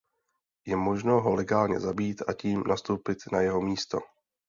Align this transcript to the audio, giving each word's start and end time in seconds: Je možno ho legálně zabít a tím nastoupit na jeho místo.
Je 0.65 0.75
možno 0.75 1.19
ho 1.21 1.35
legálně 1.35 1.79
zabít 1.79 2.21
a 2.27 2.33
tím 2.33 2.63
nastoupit 2.67 3.17
na 3.31 3.41
jeho 3.41 3.61
místo. 3.61 3.99